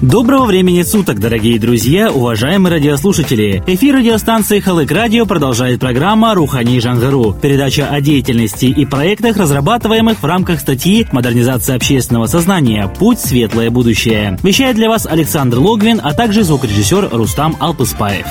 [0.00, 3.64] Доброго времени суток, дорогие друзья, уважаемые радиослушатели!
[3.66, 10.24] Эфир радиостанции Халык Радио продолжает программа «Рухани Жангару»– передача о деятельности и проектах, разрабатываемых в
[10.24, 12.86] рамках статьи «Модернизация общественного сознания.
[12.96, 14.38] Путь светлое будущее».
[14.44, 18.26] Вещает для вас Александр Логвин, а также звукорежиссер Рустам Алпыспаев.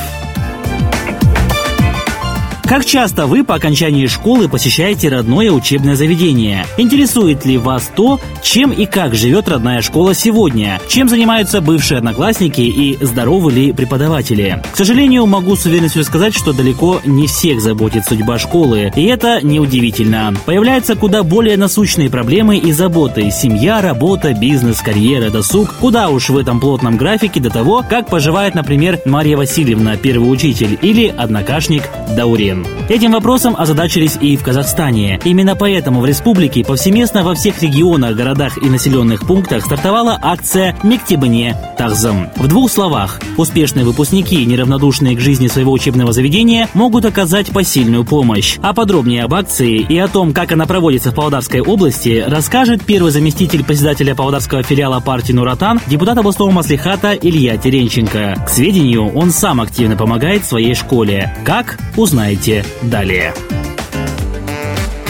[2.68, 6.66] Как часто вы по окончании школы посещаете родное учебное заведение?
[6.76, 10.82] Интересует ли вас то, чем и как живет родная школа сегодня?
[10.90, 14.62] Чем занимаются бывшие одноклассники и здоровы ли преподаватели?
[14.70, 19.40] К сожалению, могу с уверенностью сказать, что далеко не всех заботит судьба школы, и это
[19.42, 20.34] неудивительно.
[20.46, 25.74] Появляются куда более насущные проблемы и заботы– семья, работа, бизнес, карьера, досуг.
[25.80, 30.78] Куда уж в этом плотном графике до того, как поживает, например, Марья Васильевна, первый учитель,
[30.82, 31.84] или однокашник
[32.18, 32.57] Даурен.
[32.90, 35.20] Этим вопросом озадачились и в Казахстане.
[35.24, 41.56] Именно поэтому в республике повсеместно во всех регионах, городах и населенных пунктах стартовала акция «Мектебне
[41.78, 42.30] Тахзам».
[42.36, 48.58] В двух словах, успешные выпускники, неравнодушные к жизни своего учебного заведения, могут оказать посильную помощь.
[48.62, 53.12] А подробнее об акции и о том, как она проводится в Павлодарской области, расскажет первый
[53.12, 58.44] заместитель председателя Павлодарского филиала партии «Нуратан», депутат областного маслихата Илья Теренченко.
[58.46, 61.36] К сведению, он сам активно помогает своей школе.
[61.44, 61.78] Как?
[61.96, 63.34] Узнаете Слушайте далее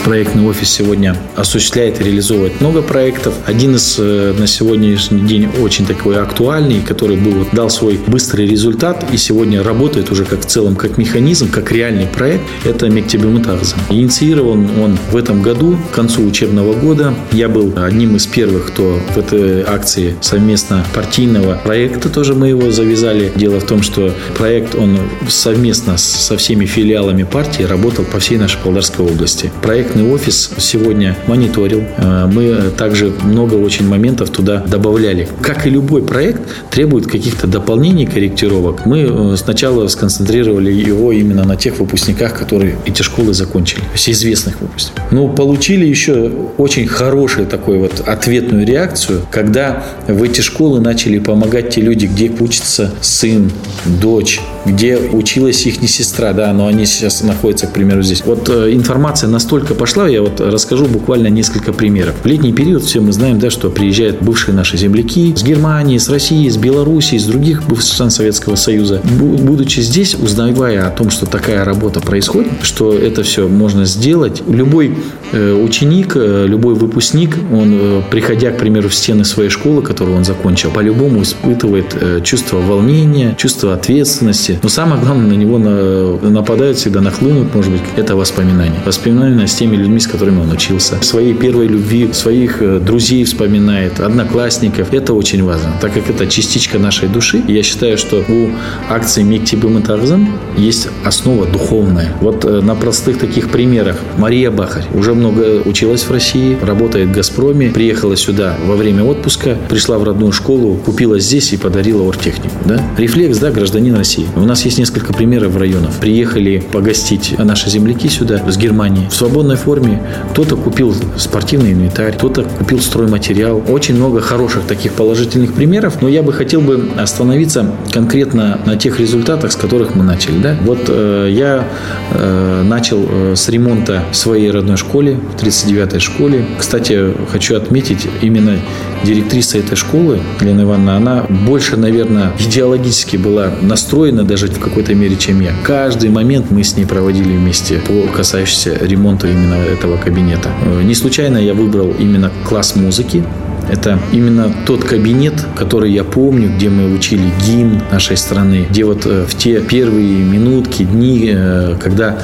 [0.08, 3.34] проектный офис сегодня осуществляет и реализовывает много проектов.
[3.46, 9.06] Один из э, на сегодняшний день очень такой актуальный, который был, дал свой быстрый результат
[9.12, 13.76] и сегодня работает уже как в целом, как механизм, как реальный проект, это Мектебемутарза.
[13.90, 17.14] Инициирован он в этом году, к концу учебного года.
[17.34, 22.72] Я был одним из первых, кто в этой акции совместно партийного проекта тоже мы его
[22.72, 23.30] завязали.
[23.36, 28.58] Дело в том, что проект, он совместно со всеми филиалами партии работал по всей нашей
[28.60, 29.52] Павлодарской области.
[29.62, 31.84] Проект проектный офис сегодня мониторил.
[31.98, 35.28] Э, мы также много очень моментов туда добавляли.
[35.42, 38.86] Как и любой проект, требует каких-то дополнений, корректировок.
[38.86, 43.84] Мы э, сначала сконцентрировали его именно на тех выпускниках, которые эти школы закончили.
[43.94, 45.12] Есть известных выпускников.
[45.12, 51.70] Но получили еще очень хорошую такую вот ответную реакцию, когда в эти школы начали помогать
[51.70, 53.52] те люди, где учится сын,
[53.86, 58.24] дочь, где училась их не сестра, да, но они сейчас находятся, к примеру, здесь.
[58.26, 62.16] Вот э, информация настолько пошла, я вот расскажу буквально несколько примеров.
[62.24, 66.10] В летний период все мы знаем, да, что приезжают бывшие наши земляки с Германии, с
[66.10, 69.02] России, с Белоруссии, из других бывших стран Советского Союза.
[69.04, 74.96] Будучи здесь, узнавая о том, что такая работа происходит, что это все можно сделать, любой
[75.32, 80.26] э, ученик, э, любой выпускник, он, приходя, к примеру, в стены своей школы, которую он
[80.26, 87.54] закончил, по-любому испытывает чувство волнения, чувство ответственности, но самое главное, на него нападают всегда, нахлынут,
[87.54, 88.80] может быть, это воспоминания.
[88.86, 90.98] Воспоминания с теми людьми, с которыми он учился.
[91.02, 94.94] Своей первой любви, своих э, друзей вспоминает, одноклассников.
[94.94, 97.44] Это очень важно, так как это частичка нашей души.
[97.48, 98.50] Я считаю, что у
[98.90, 102.14] акции Мектибы Мутарзам есть основа духовная.
[102.22, 103.98] Вот э, на простых таких примерах.
[104.18, 109.58] Мария Бахарь уже много училась в России, работает в «Газпроме», приехала сюда во время отпуска,
[109.70, 112.56] пришла в родную школу, купила здесь и подарила оргтехнику.
[112.66, 112.82] Да?
[112.98, 114.26] Рефлекс, да, гражданин России.
[114.36, 116.00] У нас есть несколько примеров районов.
[116.00, 120.02] Приехали погостить наши земляки сюда, с Германии, в свободной форме.
[120.32, 123.64] Кто-то купил спортивный инвентарь, кто-то купил стройматериал.
[123.68, 129.00] Очень много хороших таких положительных примеров, но я бы хотел бы остановиться конкретно на тех
[129.00, 130.38] результатах, с которых мы начали.
[130.40, 130.56] Да?
[130.62, 131.68] Вот э, я
[132.12, 136.46] э, начал э, с ремонта своей родной школе, в 39-й школе.
[136.60, 138.58] Кстати, хочу отметить, именно
[139.04, 145.16] директриса этой школы, Лена Ивановна, она больше, наверное, идеологически была настроена даже в какой-то мере,
[145.16, 145.54] чем я.
[145.64, 150.50] Каждый момент мы с ней проводили вместе по касающейся ремонта именно этого кабинета.
[150.66, 153.24] Э, не случайно я выбрал именно класс музыки,
[153.70, 159.06] это именно тот кабинет, который я помню, где мы учили гимн нашей страны, где вот
[159.06, 162.18] э, в те первые минутки, дни, э, когда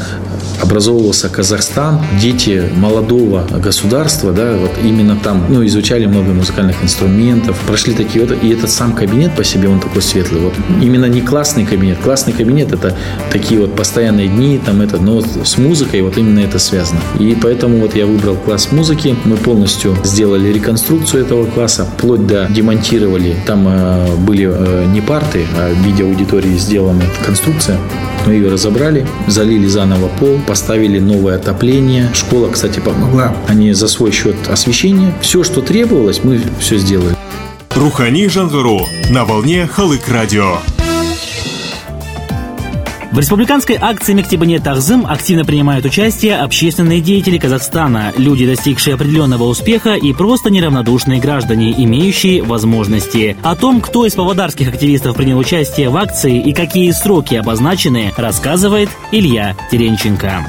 [0.62, 7.94] образовывался Казахстан, дети молодого государства, да, вот именно там, ну, изучали много музыкальных инструментов, прошли
[7.94, 11.66] такие вот, и этот сам кабинет по себе, он такой светлый, вот именно не классный
[11.66, 12.96] кабинет, классный кабинет это
[13.32, 17.00] такие вот постоянные дни, там это, но вот с музыкой вот именно это связано.
[17.20, 22.48] И поэтому вот я выбрал класс музыки, мы полностью сделали реконструкцию этого класса, вплоть до
[22.50, 27.78] демонтировали, там э, были э, не парты, а в виде аудитории сделана конструкция,
[28.26, 32.10] мы ее разобрали, залили заново пол, поставили новое отопление.
[32.14, 33.36] Школа, кстати, помогла.
[33.48, 35.14] Они за свой счет освещение.
[35.22, 37.16] Все, что требовалось, мы все сделали.
[37.76, 40.58] Рухани Жангару на волне Халык Радио.
[43.14, 49.94] В республиканской акции «Мектебане Тахзым» активно принимают участие общественные деятели Казахстана, люди, достигшие определенного успеха
[49.94, 53.38] и просто неравнодушные граждане, имеющие возможности.
[53.44, 58.90] О том, кто из павлодарских активистов принял участие в акции и какие сроки обозначены, рассказывает
[59.12, 60.48] Илья Теренченко.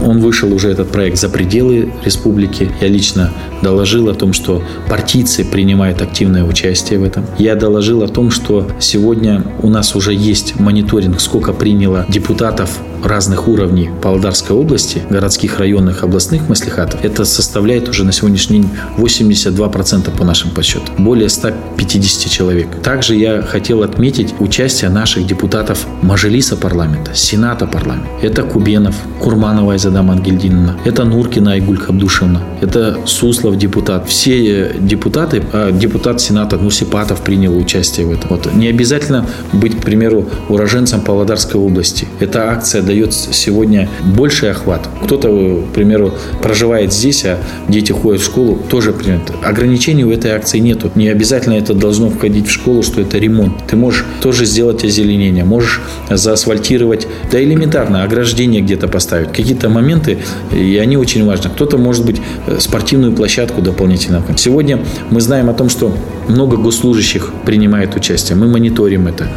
[0.00, 2.70] Он вышел уже этот проект за пределы республики.
[2.80, 7.24] Я лично доложил о том, что партийцы принимают активное участие в этом.
[7.38, 13.48] Я доложил о том, что сегодня у нас уже есть мониторинг, сколько приняло депутатов разных
[13.48, 17.04] уровней Павлодарской области, городских, районных, областных маслихатов.
[17.04, 20.94] Это составляет уже на сегодняшний день 82% по нашим подсчетам.
[20.98, 22.68] Более 150 человек.
[22.82, 28.08] Также я хотел отметить участие наших депутатов Мажилиса парламента, Сената парламента.
[28.22, 34.08] Это Кубенов, Курманова Айзада Ангельдиновна, это Нуркина Айгуль Абдушевна, это Суслов депутат.
[34.08, 38.30] Все депутаты, а депутат Сената Нурсипатов принял участие в этом.
[38.30, 38.52] Вот.
[38.54, 42.08] Не обязательно быть, к примеру, уроженцем Павлодарской области.
[42.18, 44.88] Эта акция дает сегодня больший охват.
[45.04, 47.38] Кто-то, к примеру, проживает здесь, а
[47.68, 49.24] дети ходят в школу, тоже примерно.
[49.44, 50.90] Ограничений у этой акции нету.
[50.94, 53.66] Не обязательно это должно входить в школу, что это ремонт.
[53.68, 59.32] Ты можешь тоже сделать озеленение, можешь заасфальтировать, да элементарно, ограждение где-то поставить.
[59.32, 60.18] Какие-то моменты,
[60.52, 61.50] и они очень важны.
[61.50, 62.20] Кто-то, может быть,
[62.58, 64.22] спортивную площадку дополнительно.
[64.36, 65.92] Сегодня мы знаем о том, что
[66.28, 68.36] много госслужащих принимает участие.
[68.36, 69.28] Мы мониторим это.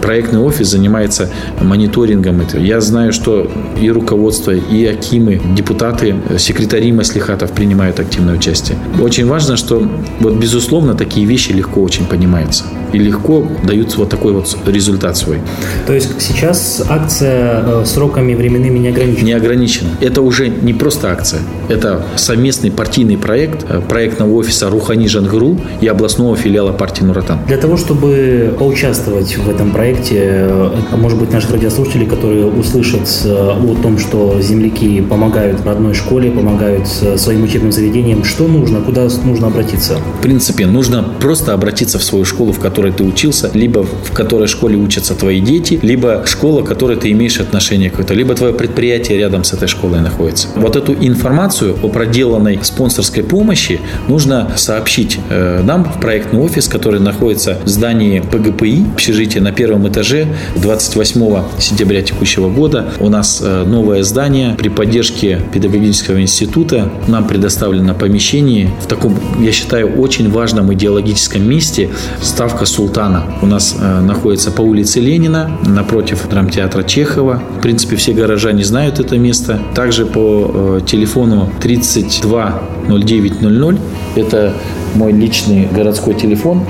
[0.00, 2.60] Проектный офис занимается мониторингом этого.
[2.60, 3.50] Я знаю, что
[3.80, 8.78] и руководство, и акимы, депутаты, секретари маслихатов принимают активное участие.
[9.00, 9.86] Очень важно, что
[10.20, 15.38] вот безусловно такие вещи легко очень понимаются и легко дают вот такой вот результат свой.
[15.86, 19.24] То есть сейчас акция э, сроками временными не ограничена?
[19.24, 19.88] Не ограничена.
[20.00, 21.40] Это уже не просто акция.
[21.68, 27.38] Это совместный партийный проект э, проектного офиса Рухани Жангру и областного филиала партии Нуратан.
[27.46, 33.76] Для того, чтобы поучаствовать в этом проекте, э, может быть, наших радиослушателей, которые услышат о
[33.82, 39.98] том, что земляки помогают родной школе, помогают своим учебным заведениям, что нужно, куда нужно обратиться?
[40.18, 44.12] В принципе, нужно просто обратиться в свою школу, в которой которой ты учился, либо в
[44.12, 48.52] которой школе учатся твои дети, либо школа, к которой ты имеешь отношение какое-то, либо твое
[48.52, 50.48] предприятие рядом с этой школой находится.
[50.56, 56.98] Вот эту информацию о проделанной спонсорской помощи нужно сообщить э, нам в проектный офис, который
[56.98, 60.26] находится в здании ПГПИ, общежитие на первом этаже
[60.56, 62.86] 28 сентября текущего года.
[62.98, 66.90] У нас э, новое здание при поддержке педагогического института.
[67.06, 71.90] Нам предоставлено помещение в таком, я считаю, очень важном идеологическом месте.
[72.20, 77.42] Ставка Султана у нас э, находится по улице Ленина, напротив драмтеатра Чехова.
[77.58, 79.60] В принципе, все горожане знают это место.
[79.74, 83.78] Также по э, телефону 32 0900,
[84.16, 84.54] это
[84.94, 86.62] мой личный городской телефон,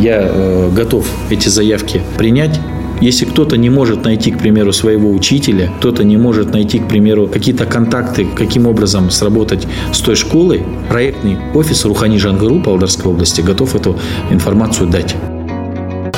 [0.00, 2.58] я э, готов эти заявки принять.
[3.00, 7.28] Если кто-то не может найти, к примеру, своего учителя, кто-то не может найти, к примеру,
[7.28, 13.76] какие-то контакты, каким образом сработать с той школой, проектный офис Рухани Жангару Павлодарской области готов
[13.76, 13.96] эту
[14.30, 15.14] информацию дать.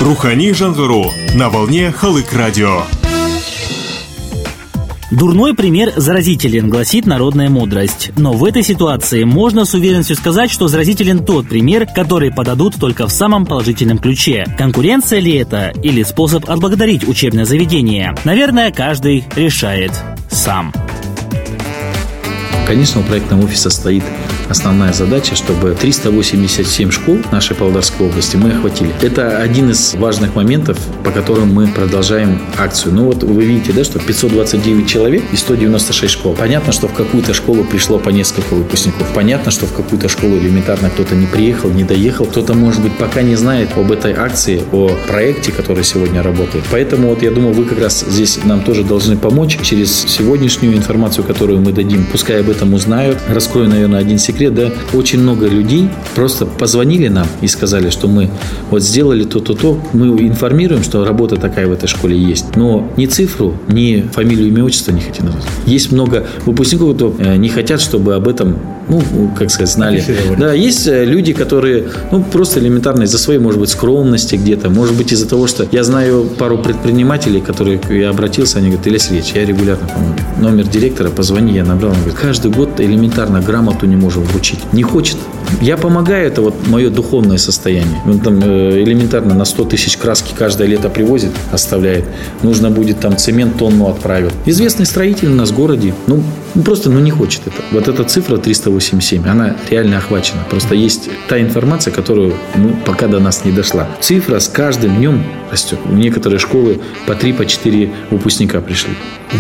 [0.09, 2.85] Рухани Жангару на волне Халык Радио.
[5.11, 8.13] Дурной пример заразителен, гласит народная мудрость.
[8.17, 13.07] Но в этой ситуации можно с уверенностью сказать, что заразителен тот пример, который подадут только
[13.07, 14.47] в самом положительном ключе.
[14.57, 18.15] Конкуренция ли это или способ отблагодарить учебное заведение?
[18.25, 19.93] Наверное, каждый решает
[20.31, 20.73] сам.
[22.67, 24.05] Конечно, у проектного офиса стоит
[24.49, 28.93] основная задача, чтобы 387 школ нашей Павлодарской области мы охватили.
[29.03, 32.95] Это один из важных моментов, по которым мы продолжаем акцию.
[32.95, 36.35] Ну вот вы видите, да, что 529 человек и 196 школ.
[36.35, 39.07] Понятно, что в какую-то школу пришло по несколько выпускников.
[39.15, 42.27] Понятно, что в какую-то школу элементарно кто-то не приехал, не доехал.
[42.27, 46.65] Кто-то, может быть, пока не знает об этой акции, о проекте, который сегодня работает.
[46.71, 51.25] Поэтому вот я думаю, вы как раз здесь нам тоже должны помочь через сегодняшнюю информацию,
[51.25, 52.07] которую мы дадим.
[52.11, 53.19] Пускай об этом узнают.
[53.29, 58.07] Раскрою, наверное, один секрет секрет, да, очень много людей просто позвонили нам и сказали, что
[58.07, 58.31] мы
[58.71, 59.81] вот сделали то-то, то.
[59.93, 62.55] Мы информируем, что работа такая в этой школе есть.
[62.57, 65.45] Но ни цифру, ни фамилию, имя, отчество не хотим назвать.
[65.67, 69.03] Есть много выпускников, кто э, не хотят, чтобы об этом, ну,
[69.37, 70.05] как сказать, знали.
[70.39, 74.97] Да, есть э, люди, которые, ну, просто элементарно из-за своей, может быть, скромности где-то, может
[74.97, 79.33] быть, из-за того, что я знаю пару предпринимателей, которые я обратился, они говорят, Илья Сергеевич,
[79.35, 80.19] я регулярно помогу.
[80.39, 84.61] Номер директора, позвони, я набрал, он говорит, каждый год элементарно грамоту не можем вручить.
[84.73, 85.17] Не хочет
[85.61, 88.01] Я помогаю, это вот мое духовное состояние.
[88.07, 92.05] Он там э, элементарно на 100 тысяч краски каждое лето привозит, оставляет.
[92.43, 94.31] Нужно будет там цемент тонну отправил.
[94.47, 96.23] Известный строитель у нас в городе, ну,
[96.65, 97.57] просто ну, не хочет это.
[97.73, 100.45] Вот эта цифра 387, она реально охвачена.
[100.51, 103.89] Просто есть та информация, которую ну, пока до нас не дошла.
[104.01, 105.79] Цифра с каждым днем растет.
[105.85, 108.93] В некоторые школы по 3, по 4 выпускника пришли.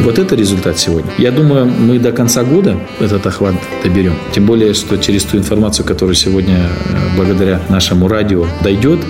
[0.03, 1.11] Вот это результат сегодня.
[1.19, 4.15] Я думаю, мы до конца года этот охват доберем.
[4.33, 9.01] Тем более, что через ту информацию, которая сегодня э, благодаря нашему радио дойдет.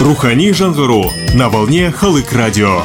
[0.00, 1.04] Рухани Жангару
[1.34, 2.82] на волне Халык Радио.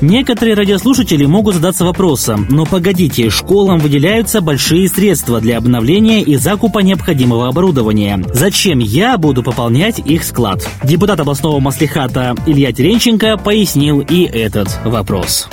[0.00, 6.78] Некоторые радиослушатели могут задаться вопросом, но погодите, школам выделяются большие средства для обновления и закупа
[6.78, 8.24] необходимого оборудования.
[8.32, 10.64] Зачем я буду пополнять их склад?
[10.84, 15.48] Депутат областного маслихата Илья Теренченко пояснил и этот вопрос.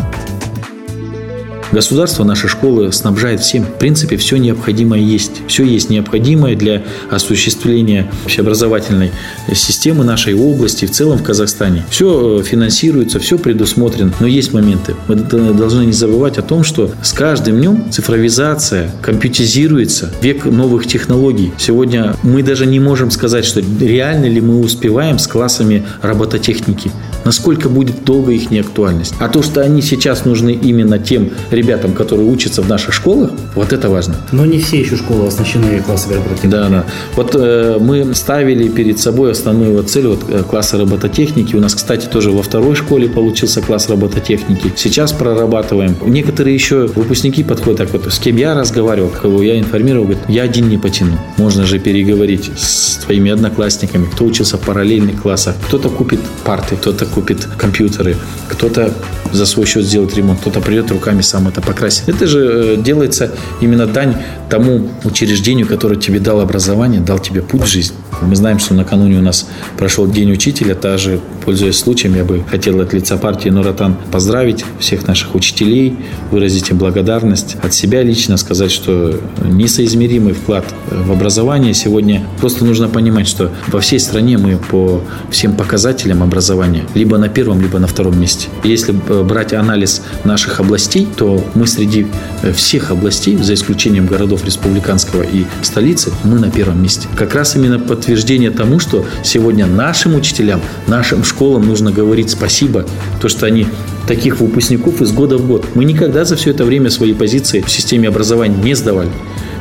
[1.71, 3.63] Государство, наши школы снабжает всем.
[3.63, 5.41] В принципе, все необходимое есть.
[5.47, 9.11] Все есть необходимое для осуществления общеобразовательной
[9.53, 11.85] системы нашей области, в целом в Казахстане.
[11.89, 14.11] Все э, финансируется, все предусмотрено.
[14.19, 14.95] Но есть моменты.
[15.07, 21.53] Мы должны не забывать о том, что с каждым днем цифровизация компьютизируется, век новых технологий.
[21.59, 26.91] Сегодня мы даже не можем сказать, что реально ли мы успеваем с классами робототехники.
[27.29, 29.13] Насколько будет долго их неактуальность.
[29.19, 33.71] А то, что они сейчас нужны именно тем ребятам, которые учатся в наших школах, вот
[33.71, 34.15] это важно.
[34.31, 36.47] Но не все еще школы оснащены классами робототехники.
[36.47, 36.85] Да, да.
[37.15, 41.55] Вот э, мы ставили перед собой основную вот цель вот, э, класса робототехники.
[41.55, 44.73] У нас, кстати, тоже во второй школе получился класс робототехники.
[44.75, 45.95] Сейчас прорабатываем.
[46.07, 50.41] Некоторые еще выпускники подходят так вот, с кем я разговаривал, кого я информировал, говорят, я
[50.41, 51.19] один не потяну.
[51.37, 55.55] Можно же переговорить с твоими одноклассниками, кто учился в параллельных классах.
[55.67, 58.15] Кто-то купит парты, кто-то купит компьютеры,
[58.49, 58.93] кто-то
[59.31, 62.09] за свой счет сделает ремонт, кто-то придет руками сам это покрасить.
[62.09, 64.15] Это же э, делается именно дань
[64.49, 67.93] тому учреждению, которое тебе дал образование, дал тебе путь в жизнь.
[68.21, 69.47] Мы знаем, что накануне у нас
[69.77, 70.75] прошел День учителя.
[70.75, 75.97] Также, пользуясь случаем, я бы хотел от лица партии Нуратан поздравить всех наших учителей,
[76.31, 77.55] выразить им благодарность.
[77.61, 83.79] От себя лично сказать, что несоизмеримый вклад в образование сегодня просто нужно понимать, что во
[83.79, 88.49] всей стране мы по всем показателям образования либо на первом, либо на втором месте.
[88.63, 92.07] Если э, брать анализ наших областей, то мы среди
[92.43, 97.07] э, всех областей, за исключением городов республиканского и столицы, мы на первом месте.
[97.15, 98.08] Как раз именно подтверждение
[98.51, 102.85] тому, что сегодня нашим учителям, нашим школам нужно говорить спасибо,
[103.21, 103.67] то, что они
[104.07, 105.67] таких выпускников из года в год.
[105.75, 109.11] Мы никогда за все это время свои позиции в системе образования не сдавали.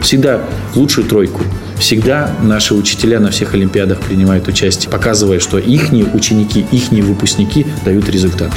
[0.00, 0.40] Всегда
[0.74, 1.42] лучшую тройку.
[1.78, 8.08] Всегда наши учителя на всех олимпиадах принимают участие, показывая, что их ученики, их выпускники дают
[8.08, 8.54] результаты.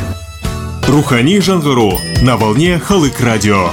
[0.87, 3.71] Рухани Жангару на волне Халык Радио.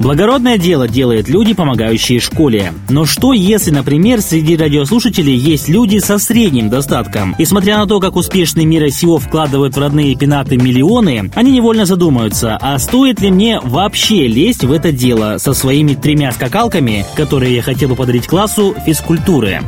[0.00, 2.72] Благородное дело делают люди, помогающие школе.
[2.88, 7.34] Но что, если, например, среди радиослушателей есть люди со средним достатком?
[7.38, 11.84] И смотря на то, как успешный мира сего вкладывают в родные пенаты миллионы, они невольно
[11.84, 17.56] задумаются, а стоит ли мне вообще лезть в это дело со своими тремя скакалками, которые
[17.56, 19.60] я хотел бы подарить классу физкультуры?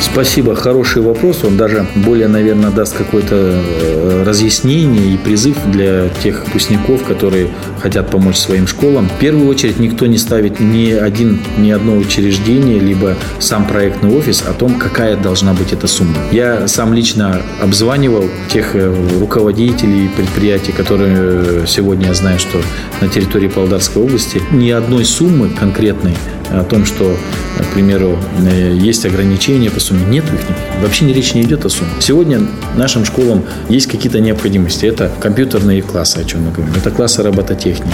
[0.00, 1.44] Спасибо, хороший вопрос.
[1.44, 8.10] Он даже более, наверное, даст какое-то э, разъяснение и призыв для тех выпускников, которые хотят
[8.10, 9.08] помочь своим школам.
[9.08, 14.42] В первую очередь никто не ставит ни один, ни одно учреждение, либо сам проектный офис
[14.48, 16.16] о том, какая должна быть эта сумма.
[16.32, 22.58] Я сам лично обзванивал тех э, руководителей предприятий, которые э, сегодня я знаю, что
[23.02, 26.16] на территории Павлодарской области ни одной суммы конкретной
[26.50, 27.16] о том, что,
[27.62, 28.18] к примеру,
[28.50, 30.04] э, есть ограничения по сумме.
[30.06, 30.40] Нет их.
[30.82, 31.90] Вообще ни речи не идет о сумме.
[32.00, 32.40] Сегодня
[32.76, 34.86] нашим школам есть какие-то необходимости.
[34.86, 36.74] Это компьютерные классы, о чем мы говорим.
[36.76, 37.92] Это классы робототехники.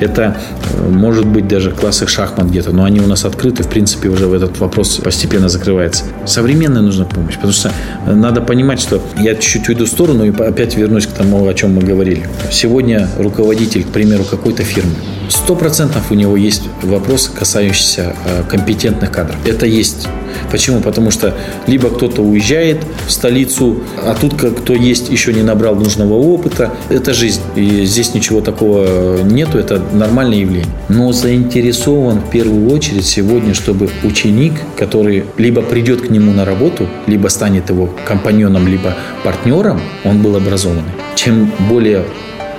[0.00, 0.36] Это,
[0.72, 2.72] э, может быть, даже классы шахмат где-то.
[2.72, 3.62] Но они у нас открыты.
[3.62, 6.04] В принципе, уже этот вопрос постепенно закрывается.
[6.26, 7.34] Современная нужна помощь.
[7.34, 7.72] Потому что
[8.06, 11.54] э, надо понимать, что я чуть-чуть уйду в сторону и опять вернусь к тому, о
[11.54, 12.26] чем мы говорили.
[12.50, 14.94] Сегодня руководитель, к примеру, какой-то фирмы.
[15.28, 19.36] Сто процентов у него есть вопросы, касающиеся э, компетентных кадров.
[19.46, 20.06] Это есть.
[20.50, 20.80] Почему?
[20.80, 21.34] Потому что
[21.66, 26.72] либо кто-то уезжает в столицу, а тут кто есть, еще не набрал нужного опыта.
[26.88, 27.40] Это жизнь.
[27.54, 30.66] И здесь ничего такого нету, это нормальное явление.
[30.88, 36.88] Но заинтересован в первую очередь сегодня, чтобы ученик, который либо придет к нему на работу,
[37.06, 40.92] либо станет его компаньоном, либо партнером, он был образованный.
[41.14, 42.04] Чем более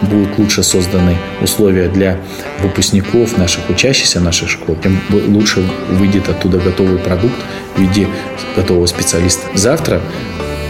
[0.05, 2.17] будут лучше созданы условия для
[2.61, 7.35] выпускников, наших учащихся наших школ, тем лучше выйдет оттуда готовый продукт
[7.75, 8.07] в виде
[8.55, 9.47] готового специалиста.
[9.53, 10.01] Завтра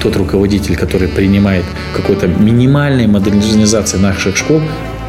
[0.01, 1.65] тот руководитель, который принимает
[1.95, 4.61] какой-то минимальной модернизации наших школ,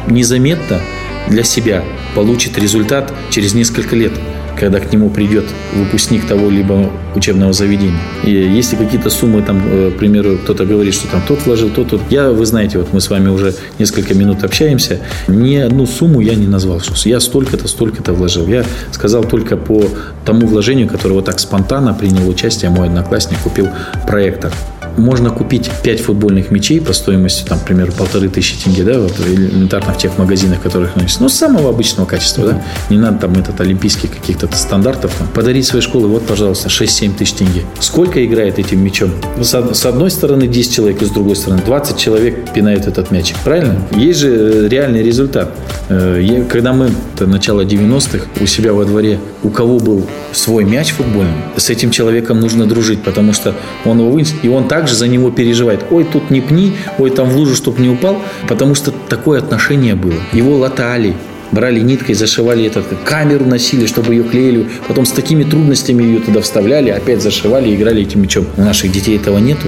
[0.07, 0.79] незаметно
[1.27, 1.83] для себя
[2.15, 4.13] получит результат через несколько лет
[4.59, 5.45] когда к нему придет
[5.75, 7.99] выпускник того-либо учебного заведения.
[8.23, 11.89] И если какие-то суммы, там, э, к примеру, кто-то говорит, что там тот вложил, тот,
[11.89, 12.01] тот.
[12.09, 16.35] Я, вы знаете, вот мы с вами уже несколько минут общаемся, ни одну сумму я
[16.35, 18.47] не назвал, что я столько-то, столько-то вложил.
[18.47, 19.83] Я сказал только по
[20.25, 23.69] тому вложению, которое вот так спонтанно принял участие мой одноклассник, купил
[24.07, 24.51] проектор
[24.97, 29.13] можно купить 5 футбольных мячей по стоимости, там, к примеру, полторы тысячи тенге, да, вот
[29.19, 31.21] элементарно в тех магазинах, которых носят.
[31.21, 32.63] Ну, самого обычного качества, да.
[32.89, 35.13] Не надо там этот олимпийских каких-то стандартов.
[35.17, 35.27] Там.
[35.29, 37.63] Подарить своей школе, вот, пожалуйста, 6-7 тысяч тенге.
[37.79, 39.11] Сколько играет этим мячом?
[39.39, 43.37] С, с одной стороны 10 человек, и с другой стороны 20 человек пинают этот мячик.
[43.43, 43.75] Правильно?
[43.95, 45.49] Есть же э, реальный результат.
[45.89, 50.91] Э, когда мы, это начало 90-х, у себя во дворе, у кого был свой мяч
[50.91, 53.53] футбольный, с этим человеком нужно дружить, потому что
[53.85, 55.85] он его вынес, и он также за него переживает.
[55.91, 59.95] Ой, тут не пни, ой, там в лужу, чтобы не упал, потому что такое отношение
[59.95, 60.15] было.
[60.33, 61.15] Его латали,
[61.51, 66.41] брали ниткой, зашивали этот, камеру носили, чтобы ее клеили, потом с такими трудностями ее туда
[66.41, 68.45] вставляли, опять зашивали играли этим мячом.
[68.57, 69.67] У наших детей этого нету.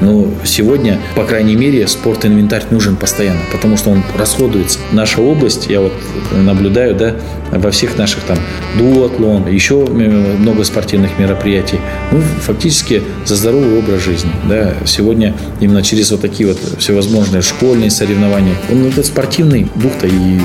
[0.00, 4.78] Но сегодня, по крайней мере, спорт-инвентарь нужен постоянно, потому что он расходуется.
[4.92, 5.92] Наша область, я вот
[6.32, 7.16] наблюдаю, да,
[7.50, 8.38] во всех наших там
[8.78, 11.78] дуатлон, еще много спортивных мероприятий,
[12.10, 14.30] мы фактически за здоровый образ жизни.
[14.48, 14.74] Да.
[14.84, 20.40] Сегодня именно через вот такие вот всевозможные школьные соревнования, он этот спортивный дух-то и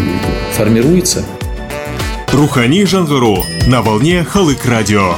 [0.53, 1.23] формируется.
[2.31, 5.15] Рухани Жангару на волне Халык Радио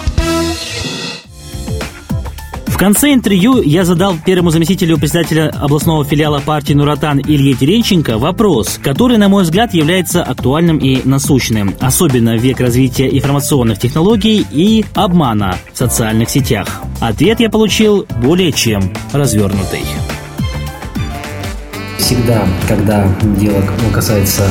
[2.77, 9.18] конце интервью я задал первому заместителю председателя областного филиала партии «Нуратан» Илье Теренченко вопрос, который,
[9.18, 15.58] на мой взгляд, является актуальным и насущным, особенно в век развития информационных технологий и обмана
[15.74, 16.82] в социальных сетях.
[17.00, 19.82] Ответ я получил более чем развернутый
[22.03, 23.07] всегда, когда
[23.39, 24.43] дело касается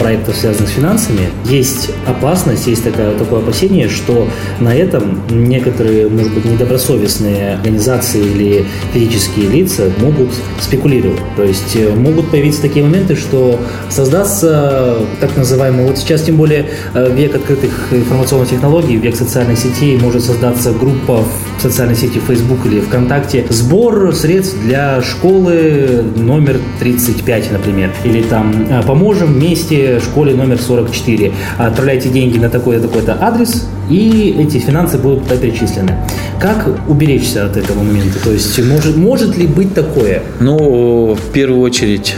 [0.00, 6.34] проектов, связанных с финансами, есть опасность, есть такое, такое опасение, что на этом некоторые, может
[6.34, 11.20] быть, недобросовестные организации или физические лица могут спекулировать.
[11.36, 16.70] То есть э, могут появиться такие моменты, что создастся так называемый, вот сейчас тем более
[16.94, 21.22] э, век открытых информационных технологий, век социальных сетей, может создаться группа
[21.58, 28.22] в социальной сети Facebook или ВКонтакте, сбор средств для школы номер 30 35, например, или
[28.22, 34.58] там «А, поможем вместе школе номер 44, отправляйте деньги на такой-то такой-то адрес, и эти
[34.58, 35.96] финансы будут туда перечислены.
[36.40, 38.18] Как уберечься от этого момента?
[38.22, 40.22] То есть может, может ли быть такое?
[40.40, 42.14] Ну, в первую очередь,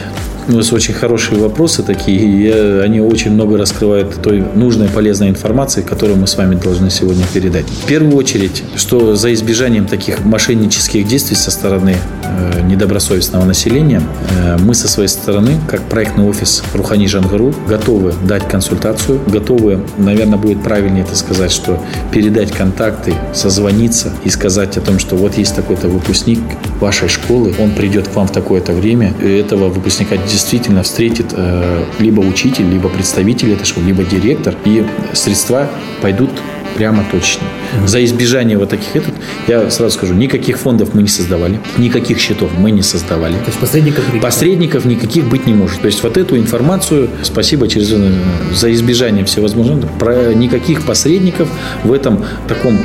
[0.49, 5.83] у вас очень хорошие вопросы такие, и они очень много раскрывают той нужной, полезной информации,
[5.83, 7.67] которую мы с вами должны сегодня передать.
[7.67, 14.03] В первую очередь, что за избежанием таких мошеннических действий со стороны э, недобросовестного населения,
[14.39, 20.39] э, мы со своей стороны, как проектный офис Рухани Жангару, готовы дать консультацию, готовы, наверное,
[20.39, 25.55] будет правильнее это сказать, что передать контакты, созвониться и сказать о том, что вот есть
[25.55, 26.41] такой-то выпускник
[26.81, 30.38] вашей школы, он придет к вам в такое-то время, и этого выпускника действительно
[30.83, 35.69] встретит э, либо учитель, либо представитель этой школы, либо директор, и средства
[36.01, 36.31] пойдут
[36.79, 37.43] прямо точно.
[37.87, 39.15] За избежание вот таких этот,
[39.49, 43.35] я сразу скажу, никаких фондов мы не создавали, никаких счетов мы не создавали.
[43.35, 45.81] То есть посредников Посредников никаких быть не может.
[45.81, 48.13] То есть вот эту информацию, спасибо через, э,
[48.55, 51.49] за избежание всевозможных, про никаких посредников
[51.83, 52.79] в этом таком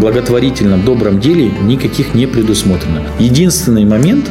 [0.00, 3.02] благотворительном, добром деле никаких не предусмотрено.
[3.20, 4.28] Единственный момент,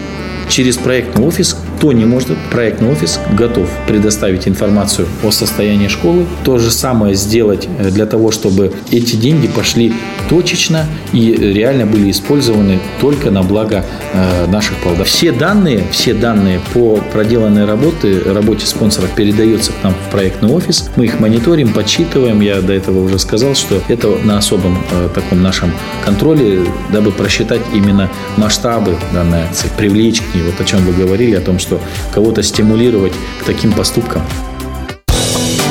[0.50, 6.26] через проектный офис кто не может, проектный офис готов предоставить информацию о состоянии школы.
[6.44, 9.94] То же самое сделать э, для того, чтобы эти деньги пошли
[10.30, 15.08] точечно и реально были использованы только на благо э, наших плодов.
[15.08, 20.90] Все данные, все данные по проделанной работе, работе спонсоров передаются к нам в проектный офис.
[20.96, 22.42] Мы их мониторим, подсчитываем.
[22.42, 25.72] Я до этого уже сказал, что это на особом э, таком нашем
[26.06, 26.62] контроле,
[26.92, 31.42] дабы просчитать именно масштабы данной акции, привлечь к ней, вот о чем вы говорили, о
[31.42, 31.65] том, что
[32.14, 34.22] кого-то стимулировать к таким поступкам.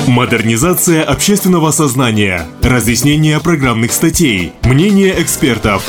[0.06, 5.84] Модернизация общественного сознания, разъяснение программных статей, мнение экспертов.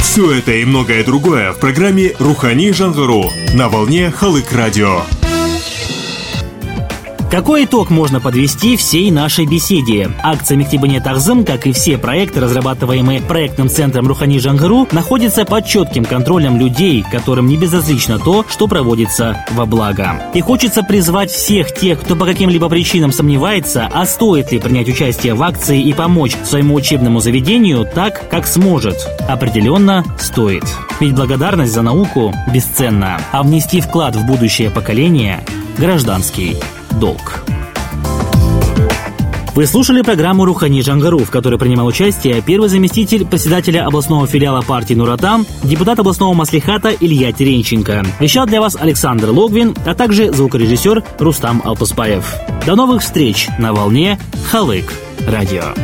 [0.00, 5.02] Все это и многое другое в программе «Рухани Жангару» на волне Халык Радио.
[7.30, 10.10] Какой итог можно подвести всей нашей беседе?
[10.20, 16.04] Акция Мектебане Тарзым, как и все проекты, разрабатываемые проектным центром Рухани Жангару, находится под четким
[16.04, 20.20] контролем людей, которым не безразлично то, что проводится во благо.
[20.34, 25.34] И хочется призвать всех тех, кто по каким-либо причинам сомневается, а стоит ли принять участие
[25.34, 28.96] в акции и помочь своему учебному заведению так, как сможет.
[29.28, 30.64] Определенно стоит.
[30.98, 35.44] Ведь благодарность за науку бесценна, а внести вклад в будущее поколение–
[35.78, 36.56] гражданский
[36.98, 37.42] долг.
[39.54, 44.94] Вы слушали программу «Рухани Джангару», в которой принимал участие первый заместитель председателя областного филиала партии
[44.94, 48.04] «Нуратам», депутат областного маслихата Илья Теренченко.
[48.20, 52.32] Вещал для вас Александр Логвин, а также звукорежиссер Рустам Алпаспаев.
[52.64, 54.18] До новых встреч на волне
[54.50, 54.92] «Халык»
[55.26, 55.74] радио.